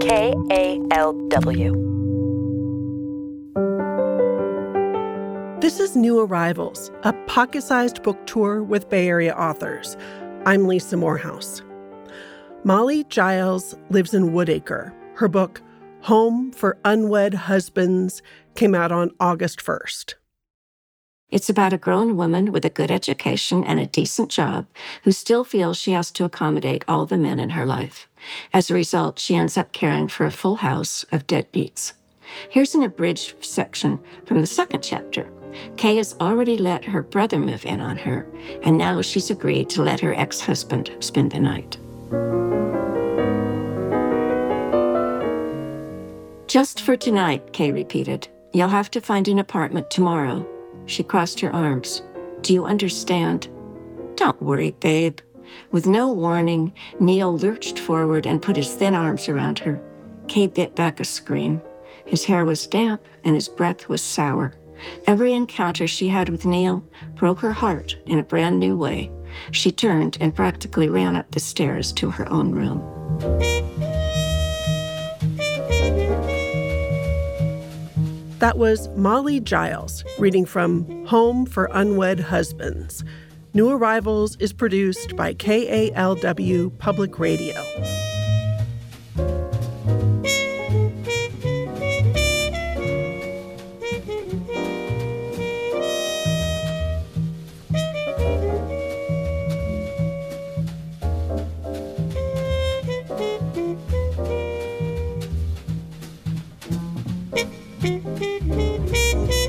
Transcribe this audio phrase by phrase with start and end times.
[0.00, 1.76] KALW.
[5.60, 9.98] This is New Arrivals, a pocket sized book tour with Bay Area authors.
[10.46, 11.60] I'm Lisa Morehouse.
[12.64, 14.90] Molly Giles lives in Woodacre.
[15.16, 15.60] Her book,
[16.00, 18.22] Home for Unwed Husbands,
[18.54, 20.14] came out on August 1st.
[21.30, 24.66] It's about a grown woman with a good education and a decent job
[25.04, 28.08] who still feels she has to accommodate all the men in her life.
[28.52, 31.92] As a result, she ends up caring for a full house of deadbeats.
[32.48, 35.30] Here's an abridged section from the second chapter.
[35.76, 38.26] Kay has already let her brother move in on her,
[38.62, 41.76] and now she's agreed to let her ex husband spend the night.
[46.46, 48.26] Just for tonight, Kay repeated.
[48.52, 50.44] You'll have to find an apartment tomorrow.
[50.90, 52.02] She crossed her arms.
[52.40, 53.46] Do you understand?
[54.16, 55.20] Don't worry, babe.
[55.70, 59.80] With no warning, Neil lurched forward and put his thin arms around her.
[60.26, 61.62] Kay bit back a scream.
[62.06, 64.54] His hair was damp and his breath was sour.
[65.06, 69.12] Every encounter she had with Neil broke her heart in a brand new way.
[69.52, 72.80] She turned and practically ran up the stairs to her own room.
[78.40, 83.04] That was Molly Giles reading from Home for Unwed Husbands.
[83.52, 87.62] New Arrivals is produced by KALW Public Radio.
[107.80, 109.39] ピッピッピッ!